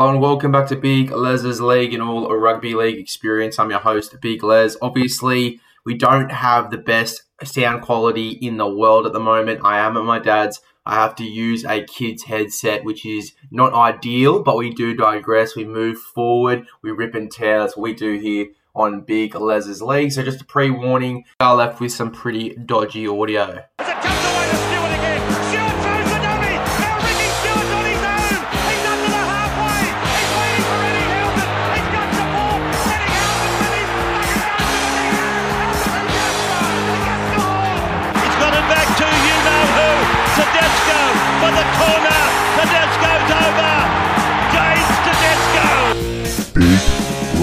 [0.00, 3.58] Hello and welcome back to Big Les's League and all a rugby league experience.
[3.58, 4.74] I'm your host, Big Les.
[4.80, 9.60] Obviously, we don't have the best sound quality in the world at the moment.
[9.62, 10.62] I am at my dad's.
[10.86, 15.54] I have to use a kid's headset, which is not ideal, but we do digress.
[15.54, 17.58] We move forward, we rip and tear.
[17.58, 20.12] That's what we do here on Big Les's League.
[20.12, 23.64] So, just a pre warning, I left with some pretty dodgy audio.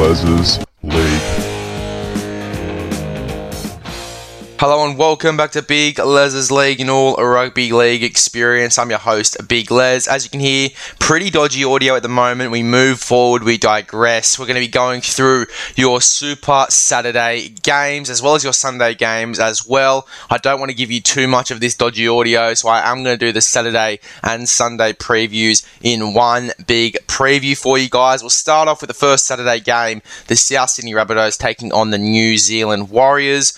[0.07, 0.66] Les's
[4.69, 8.77] Hello and welcome back to Big Les's League and all rugby league experience.
[8.77, 10.09] I'm your host, Big Les.
[10.09, 12.51] As you can hear, pretty dodgy audio at the moment.
[12.51, 14.37] We move forward, we digress.
[14.37, 15.45] We're going to be going through
[15.77, 20.05] your Super Saturday games as well as your Sunday games as well.
[20.29, 23.05] I don't want to give you too much of this dodgy audio, so I am
[23.05, 28.21] going to do the Saturday and Sunday previews in one big preview for you guys.
[28.21, 31.97] We'll start off with the first Saturday game, the South Sydney Rabbitohs taking on the
[31.97, 33.57] New Zealand Warriors.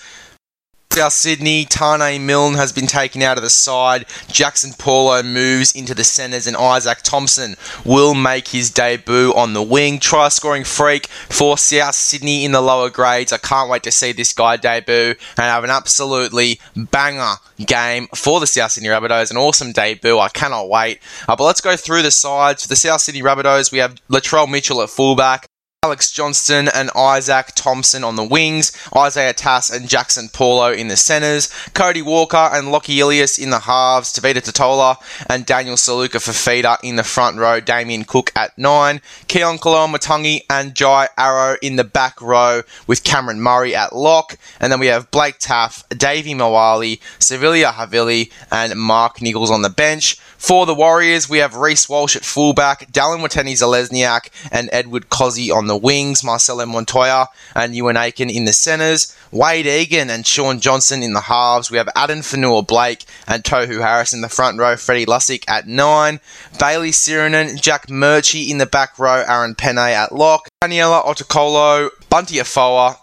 [0.92, 4.08] South Sydney, Taane Milne has been taken out of the side.
[4.26, 9.62] Jaxson Paulo moves into the centres, and Izaac Thompson will make his debut on the
[9.62, 10.00] wing.
[10.00, 13.32] Try scoring freak for South Sydney in the lower grades.
[13.32, 18.40] I can't wait to see this guy debut and have an absolutely banger game for
[18.40, 19.30] the South Sydney Rabbitohs.
[19.30, 20.18] An awesome debut.
[20.18, 20.98] I cannot wait.
[21.28, 22.62] Uh, but let's go through the sides.
[22.62, 25.49] For the South Sydney Rabbitohs, we have Latrell Mitchell at fullback.
[25.82, 30.96] Alex Johnston and Izaac Thompson on the wings, Isaiah Tass and Jaxson Paulo in the
[30.98, 34.96] centres, Cody Walker and Lockie Ilias in the halves, Tevita Tatola
[35.30, 40.74] and Daniel Suluka Fifita in the front row, Damien Cook at 9, Keaon Koloamatangi and
[40.74, 45.10] Jai Arrow in the back row with Cameron Murray at lock, and then we have
[45.10, 50.18] Blake Taaffe, Davvy Moale, Siliva Havili and Mark Nichols on the bench.
[50.36, 55.69] For the Warriors, we have Reece Walsh at fullback, Dallin Watene-Zelezniak and Edward Kosi on
[55.70, 61.02] the wings, Marcelo Montoya and Euan Aiken in the centres, Wayde Egan and Shaun Johnson
[61.02, 61.70] in the halves.
[61.70, 66.18] We have Addin Fonua-Blake and Tohu Harris in the front row, Freddie Lussick at nine,
[66.58, 72.38] Bayley Sironen, Jack Murchie in the back row, Aaron Pene at lock, Daniela Otukolo, Bunty
[72.38, 72.98] Afoa,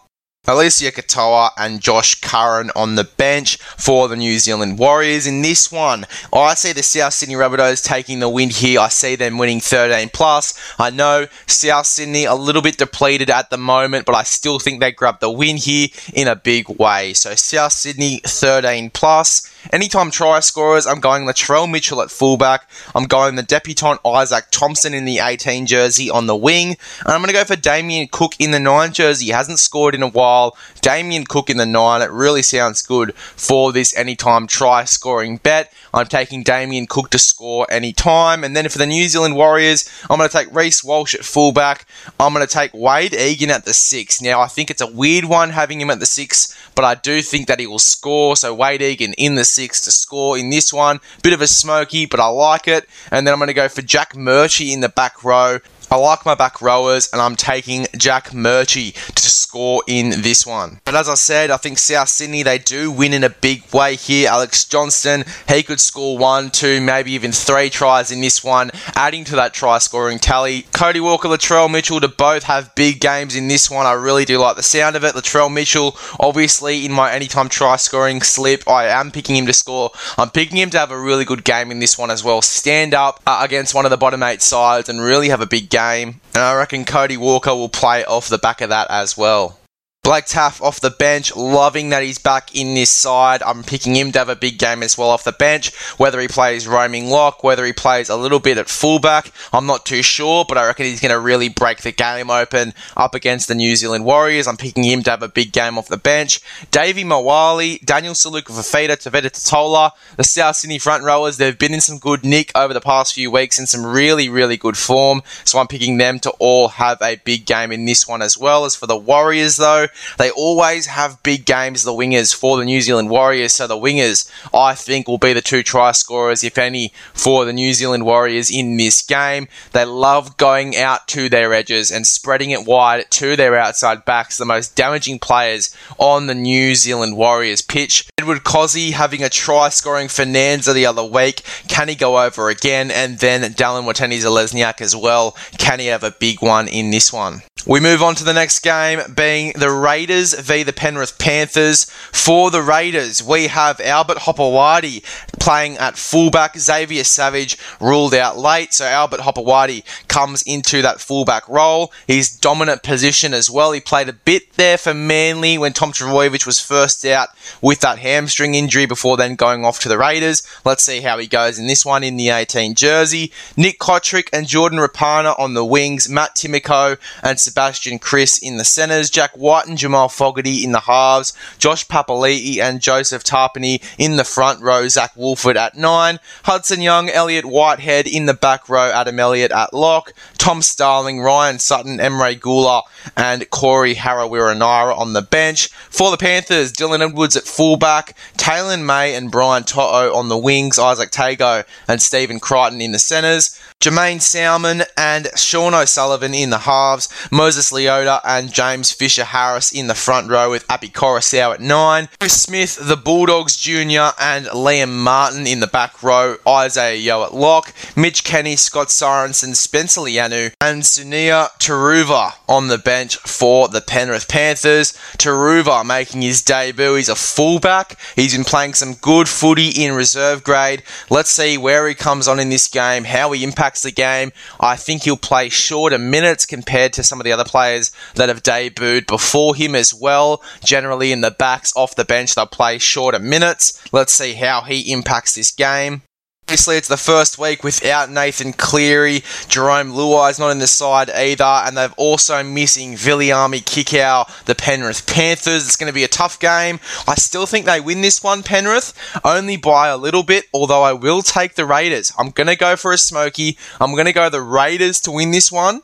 [0.48, 5.28] Eliesa Katoa and Josh Curran on the bench for the New Zealand Warriors.
[5.28, 8.80] In this one, I see the South Sydney Rabbitohs taking the win here.
[8.80, 10.58] I see them winning 13 plus.
[10.80, 14.80] I know South Sydney a little bit depleted at the moment, but I still think
[14.80, 17.12] they grab the win here in a big way.
[17.12, 19.54] So South Sydney 13 plus.
[19.72, 22.70] Anytime try scorers, I'm going Latrell Mitchell at fullback.
[22.96, 26.70] I'm going the debutant Izaac Thompson in the 18 jersey on the wing.
[26.70, 29.26] And I'm going to go for Damien Cook in the 9 jersey.
[29.26, 30.58] He hasn't scored in a while.
[30.82, 32.02] Damien Cook in the 9.
[32.02, 35.74] It really sounds good for this anytime try scoring bet.
[35.94, 38.44] I'm taking Damien Cook to score anytime.
[38.44, 41.86] And then for the New Zealand Warriors, I'm going to take Reece Walsh at fullback.
[42.20, 44.22] I'm going to take Wayde Egan at the 6.
[44.22, 47.22] Now, I think it's a weird one having him at the 6, but I do
[47.22, 48.36] think that he will score.
[48.36, 51.00] So Wayde Egan in the six to score in this one.
[51.24, 52.88] Bit of a smoky, but I like it.
[53.10, 55.58] And then I'm going to go for Jack Murchie in the back row.
[55.90, 60.82] I like my back rowers, and I'm taking Jack Murchie to score in this one.
[60.84, 63.96] But as I said, I think South Sydney, they do win in a big way
[63.96, 64.30] here.
[64.30, 69.24] Alex Johnston, he could score one, two, maybe even three tries in this one, adding
[69.26, 70.64] to that try scoring tally.
[70.74, 73.86] Cody Walker, Latrell Mitchell to both have big games in this one.
[73.86, 75.16] I really do like the sound of it.
[75.16, 79.92] Latrell Mitchell, obviously, in my anytime try scoring slip, I am picking him to score.
[80.18, 82.42] I'm picking him to have a really good game in this one as well.
[82.42, 85.70] Stand up uh, against one of the bottom eight sides and really have a big
[85.70, 89.16] game game, and I reckon Cody Walker will play off the back of that as
[89.16, 89.60] well.
[90.08, 93.44] Blake Taff off the bench, loving that he's back in this side.
[93.44, 95.76] I'm picking him to have a big game as well off the bench.
[95.98, 99.86] Whether he plays roaming lock, whether he plays a little bit at fullback, I'm not
[99.86, 103.50] too sure, but I reckon he's going to really break the game open up against
[103.50, 104.48] the New Zealand Warriors.
[104.48, 106.40] I'm picking him to have a big game off the bench.
[106.72, 111.82] Davvy Moale, Daniel Suluka Fifita, Tevita Tatola, the South Sydney front rowers, they've been in
[111.82, 115.22] some good nick over the past few weeks in some really, really good form.
[115.44, 118.64] So I'm picking them to all have a big game in this one as well.
[118.64, 122.82] As for the Warriors, though, They always have big games, the wingers, for the New
[122.82, 123.54] Zealand Warriors.
[123.54, 127.54] So the wingers, I think, will be the two try scorers, if any, for the
[127.54, 129.48] New Zealand Warriors in this game.
[129.72, 134.38] They love going out to their edges and spreading it wide to their outside backs,
[134.38, 138.10] the most damaging players on the New Zealand Warriors pitch.
[138.18, 141.42] Edward Kosi having a try scoring Fernanza the other week.
[141.68, 142.92] Can he go over again?
[142.92, 145.36] And then Dallin Watene-Zelezniak as well.
[145.58, 147.42] Can he have a big one in this one?
[147.66, 151.86] We move on to the next game, being the Raiders v the Penrith Panthers.
[152.12, 155.02] For the Raiders, we have Albert Hopoate
[155.40, 156.58] playing at fullback.
[156.58, 161.94] Xavier Savage ruled out late, so Albert Hopoate comes into that fullback role.
[162.06, 163.72] His dominant position as well.
[163.72, 167.30] He played a bit there for Manly when Tom Trbojevic was first out
[167.62, 170.44] with that hamstring injury before then going off to the Raiders.
[170.66, 173.32] Let's see how he goes in this one in the 18 jersey.
[173.56, 176.10] Nick Cotric and Jordan Rapana on the wings.
[176.10, 180.82] Matt Timoko and Sebastian Kris in the centres, Jack Wighton and Jamal Fogarty in the
[180.82, 186.82] halves, Josh Papali'i and Joseph Tapine in the front row, Zac Woolford at nine, Hudson
[186.82, 191.98] Young, Elliott Whitehead in the back row, Adam Elliott at lock, Tom Starling, Ryan Sutton,
[191.98, 192.82] Emre Guler,
[193.16, 195.68] and Corey Harawira-Naera on the bench.
[195.68, 200.78] For the Panthers, Dylan Edwards at fullback, Taylan May and Brian To'o on the wings,
[200.78, 206.58] Izack Tago and Stephen Crichton in the centres, Jaeman Salmon and Sean O'Sullivan in the
[206.58, 211.62] halves, Moses Leota and James Fisher Harris in the front row with Api Koroisau at
[211.62, 214.18] nine, Chris Smith, the Bulldogs Jr.
[214.20, 219.56] and Liam Martin in the back row, Isaiah Yeo at lock, Mitch Kenny, Scott Sorensen,
[219.56, 224.94] Spencer Leniu, and Sunia Turuva on the bench for the Penrith Panthers.
[225.20, 226.96] Turuva making his debut.
[226.96, 228.00] He's a fullback.
[228.16, 230.82] He's been playing some good footy in reserve grade.
[231.12, 234.32] Let's see where he comes on in this game, how he impacts the game.
[234.60, 238.44] I think he'll play shorter minutes compared to some of the other players that have
[238.44, 240.42] debuted before him as well.
[240.64, 243.82] Generally, in the backs off the bench, they'll play shorter minutes.
[243.92, 246.04] Let's see how he impacts this game.
[246.50, 249.20] Obviously, it's the first week without Nathan Cleary.
[249.50, 254.56] Jarome Luai is not in the side either, and they've also missing Viliami Kikau, the
[254.56, 255.66] Penrith Panthers.
[255.66, 256.80] It's going to be a tough game.
[257.06, 258.94] I still think they win this one, Penrith,
[259.26, 262.14] only by a little bit, although I will take the Raiders.
[262.18, 263.58] I'm going to go for a smoky.
[263.82, 265.82] I'm going to go the Raiders to win this one.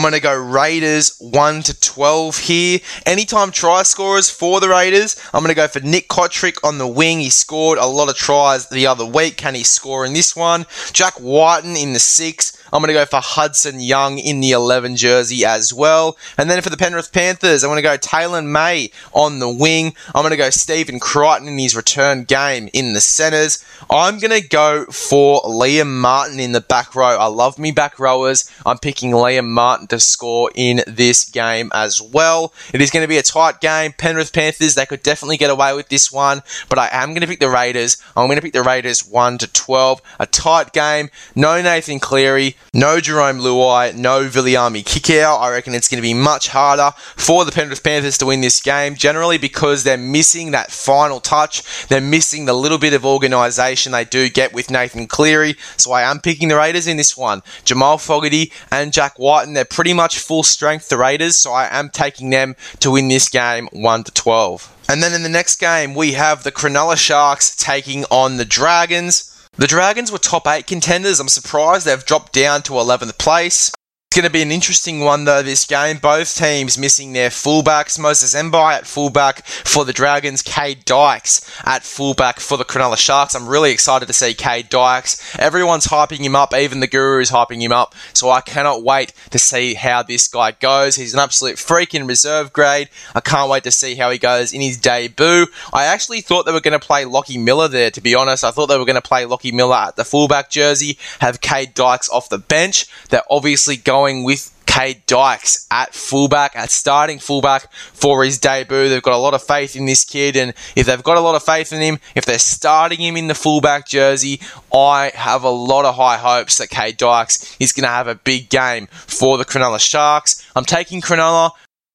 [0.00, 2.78] I'm going to go Raiders 1 to 12 here.
[3.04, 6.88] Anytime try scorers for the Raiders, I'm going to go for Nick Cotric on the
[6.88, 7.20] wing.
[7.20, 9.36] He scored a lot of tries the other week.
[9.36, 10.64] Can he score in this one?
[10.94, 12.59] Jack Wighton in the 6.
[12.72, 16.16] I'm going to go for Hudson Young in the 11 jersey as well.
[16.38, 19.94] And then for the Penrith Panthers, I'm going to go Taylan May on the wing.
[20.14, 23.64] I'm going to go Stephen Crichton in his return game in the centres.
[23.90, 27.16] I'm going to go for Liam Martin in the back row.
[27.16, 28.50] I love me back rowers.
[28.64, 32.52] I'm picking Liam Martin to score in this game as well.
[32.72, 33.92] It is going to be a tight game.
[33.92, 37.26] Penrith Panthers, they could definitely get away with this one, but I am going to
[37.26, 37.96] pick the Raiders.
[38.16, 40.02] I'm going to pick the Raiders 1 to 12.
[40.18, 41.10] A tight game.
[41.34, 42.56] No Nathan Cleary.
[42.72, 45.40] No Jarome Luai, no Viliami Kikau.
[45.40, 48.60] I reckon it's going to be much harder for the Penrith Panthers to win this
[48.60, 51.86] game, generally because they're missing that final touch.
[51.88, 55.56] They're missing the little bit of organisation they do get with Nathan Cleary.
[55.76, 57.42] So I am picking the Raiders in this one.
[57.64, 61.36] Jamal Fogarty and Jack Wighton, they're pretty much full strength, the Raiders.
[61.36, 64.76] So I am taking them to win this game 1 to 12.
[64.88, 69.29] And then in the next game, we have the Cronulla Sharks taking on the Dragons.
[69.56, 71.20] The Dragons were top 8 contenders.
[71.20, 73.70] I'm surprised they've dropped down to 11th place.
[74.10, 75.98] It's going to be an interesting one though this game.
[75.98, 77.96] Both teams missing their fullbacks.
[77.96, 80.42] Moses Mbye at fullback for the Dragons.
[80.42, 83.36] Cade Dykes at fullback for the Cronulla Sharks.
[83.36, 85.38] I'm really excited to see Cade Dykes.
[85.38, 86.52] Everyone's hyping him up.
[86.52, 87.94] Even the Guru is hyping him up.
[88.12, 90.96] So I cannot wait to see how this guy goes.
[90.96, 92.88] He's an absolute freak in reserve grade.
[93.14, 95.46] I can't wait to see how he goes in his debut.
[95.72, 98.42] I actually thought they were going to play Lockie Miller there, to be honest.
[98.42, 101.74] I thought they were going to play Lockie Miller at the fullback jersey, have Cade
[101.74, 102.86] Dykes off the bench.
[103.10, 108.88] They're obviously going going with Cade Dykes at fullback, at starting fullback for his debut.
[108.88, 111.34] They've got a lot of faith in this kid, and if they've got a lot
[111.34, 114.40] of faith in him, if they're starting him in the fullback jersey,
[114.72, 118.14] I have a lot of high hopes that Cade Dykes is going to have a
[118.14, 120.46] big game for the Cronulla Sharks.
[120.56, 121.50] I'm taking Cronulla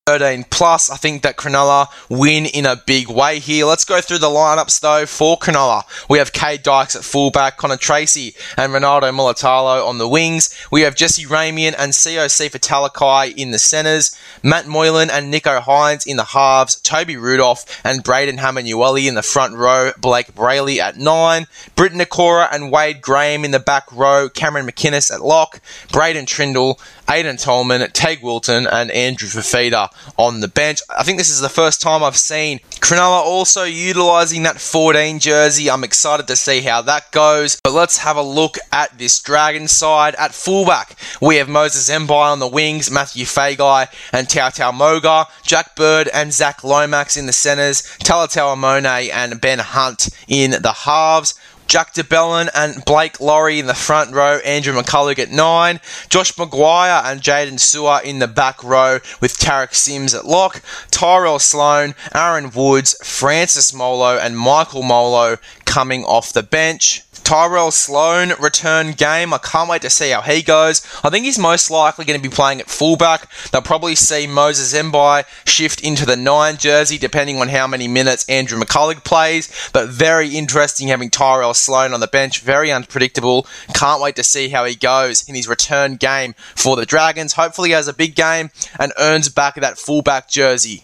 [0.08, 0.92] 13 plus.
[0.92, 3.66] I think that Cronulla win in a big way here.
[3.66, 5.82] Let's go through the lineups though for Cronulla.
[6.08, 10.56] We have Cade Dykes at fullback, Connor Tracy and Ronaldo Mulitalo on the wings.
[10.72, 16.06] We have Jesse Ramien and Siosifa Talakai in the centres, Matt Moylan and Nicho Hynes
[16.06, 20.98] in the halves, Toby Rudolph and Braden Hamlin-Uele in the front row, Blake Brailey at
[20.98, 26.28] 9, Briton Nikora and Wade Graham in the back row, Cameron McInnes at lock, Braydon
[26.28, 30.82] Trindall, Aiden Tolman, Teig Wilton and Andrew Fifita on the bench.
[30.90, 35.72] I think this is the first time I've seen Cronulla also utilising that 14 jersey.
[35.72, 37.60] I'm excited to see how that goes.
[37.64, 40.14] But let's have a look at this Dragon side.
[40.16, 45.76] At fullback, we have Moses Mbye on the wings, Matthew Feagai and Tautau Moga, Jack
[45.76, 51.34] Bird and Zac Lomax in the centres, Talatau Amone and Ben Hunt in the halves.
[51.68, 55.80] Jack de Belin and Blake Lawrie in the front row, Andrew McCullough at nine,
[56.10, 61.40] Josh McGuire and Jaydn Su'A in the back row with Tariq Sims at lock, Tyrell
[61.40, 67.02] Sloan, Aaron Woods, Francis Molo and Michael Molo coming off the bench.
[67.26, 69.34] Tyrell Sloan return game.
[69.34, 70.86] I can't wait to see how he goes.
[71.04, 73.28] I think he's most likely going to be playing at fullback.
[73.50, 78.30] They'll probably see Moses Mbye shift into the nine jersey, depending on how many minutes
[78.30, 79.52] Andrew McCullough plays.
[79.74, 82.42] But very interesting having Tyrell Sloan on the bench.
[82.42, 83.48] Very unpredictable.
[83.74, 87.34] Can't wait to see how he goes in his return game for the Dragons.
[87.34, 90.84] Hopefully, he has a big game and earns back that fullback jersey.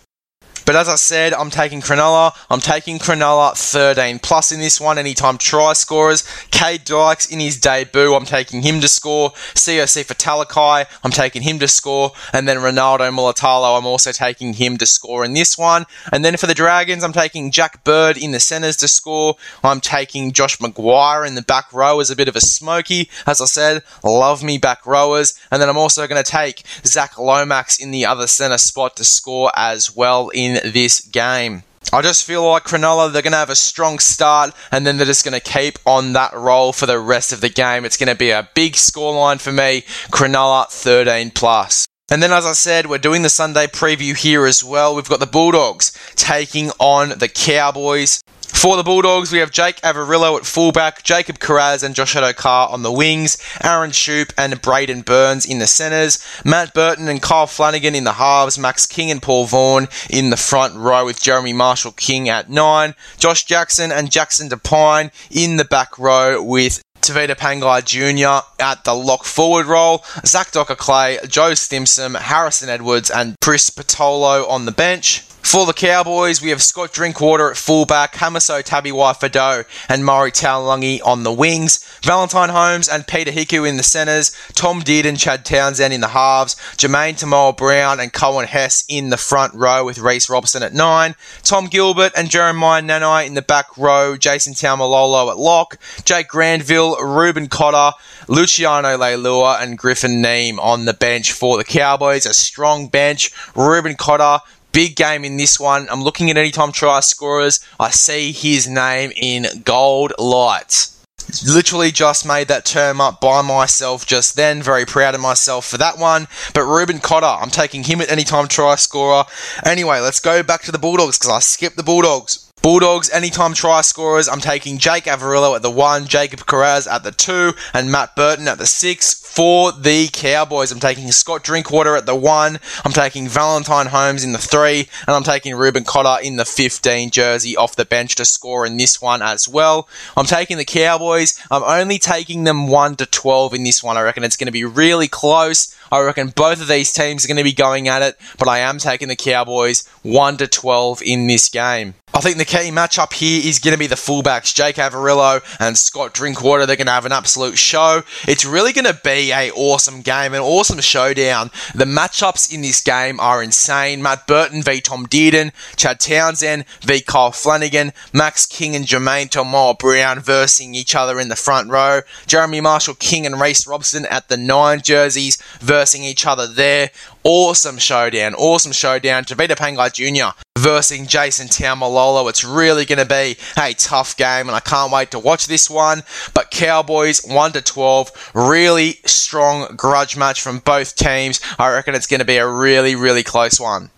[0.66, 2.36] But as I said, I'm taking Cronulla.
[2.50, 4.98] I'm taking Cronulla 13 plus in this one.
[4.98, 6.28] Anytime try scorers.
[6.52, 8.14] Cade Dykes in his debut.
[8.14, 9.32] I'm taking him to score.
[9.32, 10.86] Siosifa Talakai.
[11.04, 12.12] I'm taking him to score.
[12.34, 13.78] And then Ronaldo Mulitalo.
[13.78, 15.86] I'm also taking him to score in this one.
[16.12, 19.36] And then for the Dragons, I'm taking Jack Bird in the centres to score.
[19.64, 23.10] I'm taking Josh McGuire in the back row as a bit of a smoky.
[23.26, 25.38] As I said, love me back rowers.
[25.52, 29.04] And then I'm also going to take Zac Lomax in the other centre spot to
[29.04, 31.64] score as well in in this game.
[31.94, 35.06] I just feel like Cronulla, they're going to have a strong start and then they're
[35.06, 37.84] just going to keep on that roll for the rest of the game.
[37.84, 39.82] It's going to be a big scoreline for me.
[40.10, 41.86] Cronulla 13 plus.
[42.10, 44.94] And then, as I said, we're doing the Sunday preview here as well.
[44.94, 48.22] We've got the Bulldogs taking on the Cowboys.
[48.62, 52.84] For the Bulldogs, we have Jake Averillo at fullback, Jacob Kiraz and Josh Addo-Carr on
[52.84, 57.96] the wings, Aaron Schoupp and Braidon Burns in the centres, Matt Burton and Kyle Flanagan
[57.96, 61.94] in the halves, Max King and Paul Vaughan in the front row with Jeremy Marshall
[61.94, 67.84] King at nine, Josh Jackson and Jackson Devine in the back row with Tevita Pangai
[67.84, 68.46] Jr.
[68.64, 74.48] at the lock forward role, Zach Dockar Clay, Joe Stimson, Harrison Edwards, and Chris Patolo
[74.48, 75.24] on the bench.
[75.44, 81.24] For the Cowboys, we have Scott Drinkwater at fullback, Hamiso Tabuai-Fidow and Murray Taulagi on
[81.24, 85.94] the wings, Valentine Holmes and Peter Hiku in the centres, Tom Dearden and Chad Townsend
[85.94, 90.30] in the halves, Jermaine Taunoa Brown and Coen Hess in the front row with Reece
[90.30, 95.38] Robson at nine, Tom Gilbert and Jeremiah Nanai in the back row, Jason Taumalolo at
[95.38, 101.64] lock, Jake Granville, Reuben Cotter, Luciano Leilua and Griffin Neame on the bench for the
[101.64, 102.26] Cowboys.
[102.26, 103.32] A strong bench.
[103.56, 105.88] Reuben Cotter, Big game in this one.
[105.90, 107.60] I'm looking at anytime try scorers.
[107.80, 110.98] I see his name in gold lights.
[111.46, 114.62] Literally just made that term up by myself just then.
[114.62, 116.28] Very proud of myself for that one.
[116.54, 119.26] But Reuben Cotter, I'm taking him at anytime try scorer.
[119.66, 122.51] Anyway, let's go back to the Bulldogs because I skipped the Bulldogs.
[122.62, 127.12] Bulldogs, anytime try scorers, I'm taking Jake Averillo at the one, Jacob Kiraz at the
[127.12, 129.16] two, and Matt Burton at the six.
[129.16, 134.32] For the Cowboys, I'm taking Scott Drinkwater at the one, I'm taking Valentine Holmes in
[134.32, 138.26] the three, and I'm taking Reuben Cotter in the 15 jersey off the bench to
[138.26, 139.88] score in this one as well.
[140.16, 141.42] I'm taking the Cowboys.
[141.50, 143.98] I'm only taking them 1 to 12 in this one.
[143.98, 145.76] I reckon it's going to be really close.
[145.92, 148.60] I reckon both of these teams are going to be going at it, but I
[148.60, 151.96] am taking the Cowboys 1 to 12 in this game.
[152.14, 155.78] I think the key matchup here is going to be the fullbacks, Jake Averillo and
[155.78, 156.66] Scott Drinkwater.
[156.66, 158.04] They're going to have an absolute show.
[158.28, 161.52] It's really going to be a awesome game, an awesome showdown.
[161.74, 164.02] The matchups in this game are insane.
[164.02, 169.80] Matt Burton v Tom Dearden, Chad Townsend v Kyle Flanagan, Max King and Jermaine Taunoa
[169.80, 174.28] Brown versing each other in the front row, Jeremy Marshall King and Reece Robson at
[174.28, 176.90] the nine jerseys versing each other there.
[177.24, 179.26] Awesome showdown, awesome showdown.
[179.26, 180.36] Tevita Pangai Jr.
[180.58, 182.28] versing Jason Taumalolo.
[182.28, 185.70] It's really going to be a tough game, and I can't wait to watch this
[185.70, 186.02] one.
[186.34, 191.40] But Cowboys 1 to 12, really strong grudge match from both teams.
[191.60, 193.92] I reckon it's going to be a really, really close one.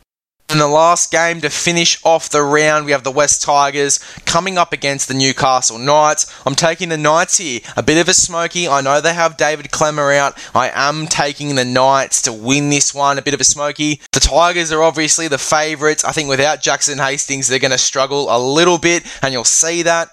[0.53, 4.55] In the last game to finish off the round, we have the West Tigers coming
[4.55, 6.31] up against the Newcastle Knights.
[6.45, 7.62] I'm taking the Knights here.
[7.75, 8.67] A bit of a smoky.
[8.67, 10.38] I know they have David Klemmer out.
[10.53, 13.17] I am taking the Knights to win this one.
[13.17, 14.00] A bit of a smoky.
[14.12, 16.05] The Tigers are obviously the favourites.
[16.05, 19.81] I think without Jackson Hastings, they're going to struggle a little bit, and you'll see
[19.81, 20.12] that.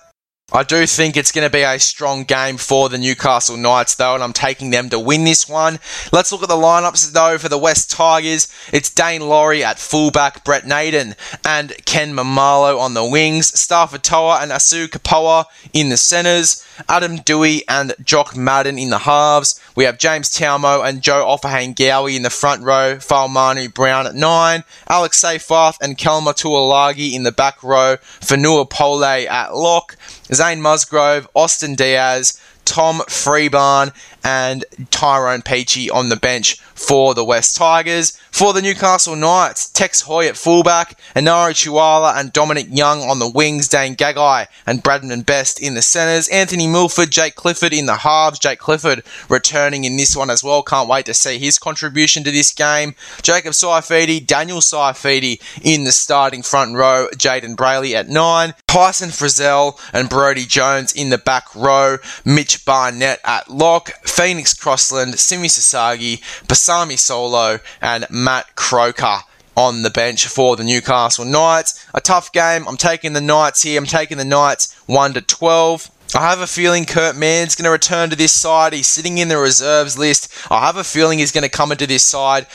[0.52, 4.14] I do think it's going to be a strong game for the Newcastle Knights, though,
[4.14, 5.78] and I'm taking them to win this one.
[6.12, 8.52] Let's look at the lineups, though, for the West Tigers.
[8.72, 11.14] It's Daine Laurie at fullback, Brett Naden
[11.44, 17.18] and Ken Maumalo on the wings, Starford To'a and Asu Kepaoa in the centres, Adam
[17.18, 19.60] Doueihi and Jock Madden in the halves.
[19.76, 24.64] We have James Tamou and Joe Ofahengaue in the front row, Fa'amanu Brown at nine,
[24.88, 29.96] Alex Seyfarth and Kelma Tuilagi in the back row, Fonua Pole at lock,
[30.32, 32.38] Zane Musgrove, Austin Dias,
[32.70, 38.16] Tom Freebarn, and Tyrone Peachey on the bench for the West Tigers.
[38.30, 43.28] For the Newcastle Knights, Tex Hoy at fullback, Enari Tuala and Dominic Young on the
[43.28, 47.96] wings, Dane Gagai and Bradman Best in the centres, Anthony Milford, Jake Clifford in the
[47.96, 50.62] halves, Jake Clifford returning in this one as well.
[50.62, 52.94] Can't wait to see his contribution to this game.
[53.20, 59.78] Jacob Saifiti, Daniel Saifiti in the starting front row, Jayden Brailey at nine, Tyson Frizell
[59.92, 66.20] and Brodie Jones in the back row, Mitch Barnett at lock, Phoenix Crossland, Simi Sasagi,
[66.46, 69.20] Pasami Saulo, and Matt Croker
[69.56, 71.84] on the bench for the Newcastle Knights.
[71.94, 72.66] A tough game.
[72.68, 73.78] I'm taking the Knights here.
[73.78, 75.90] I'm taking the Knights 1 to 12.
[76.14, 78.72] I have a feeling Kurt Mann's going to return to this side.
[78.72, 80.32] He's sitting in the reserves list.
[80.50, 82.46] I have a feeling he's going to come into this side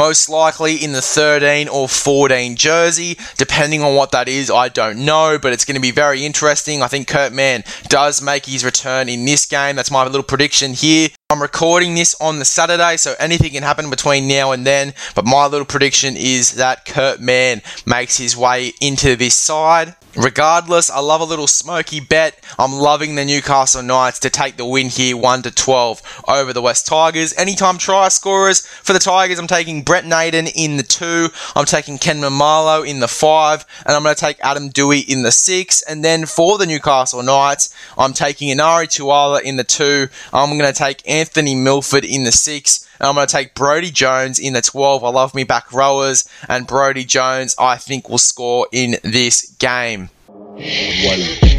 [0.00, 5.04] most likely in the 13 or 14 jersey, depending on what that is, I don't
[5.04, 6.80] know, but it's going to be very interesting.
[6.80, 9.76] I think Kurt Mann does make his return in this game.
[9.76, 11.10] That's my little prediction here.
[11.30, 14.94] I'm recording this on the Saturday, so anything can happen between now and then.
[15.14, 19.94] But my little prediction is that Kurt Mann makes his way into this side.
[20.16, 22.36] Regardless, I love a little smoky bet.
[22.58, 26.60] I'm loving the Newcastle Knights to take the win here 1 to 12 over the
[26.60, 27.32] West Tigers.
[27.38, 31.96] Anytime try scorers for the Tigers, I'm taking Brett Naden in the 2, I'm taking
[31.96, 35.82] Ken Maumalo in the 5, and I'm going to take Adam Doueihi in the 6.
[35.82, 40.08] And then for the Newcastle Knights, I'm taking Enari Tuala in the 2.
[40.32, 42.88] I'm going to take Anthony Milford in the 6.
[42.98, 45.04] And I'm going to take Brodie Jones in the 12.
[45.04, 46.26] I love me back rowers.
[46.48, 50.08] And Brodie Jones, I think, will score in this game.
[50.26, 51.49] One.